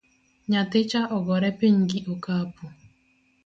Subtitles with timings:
[0.49, 2.65] Nyathicha ogore piny gi okapu